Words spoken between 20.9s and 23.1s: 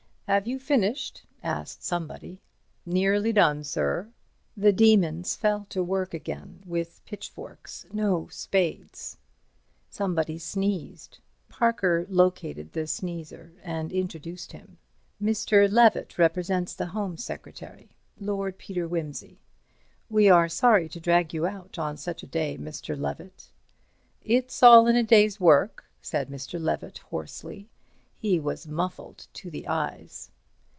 drag you out on such a day, Mr.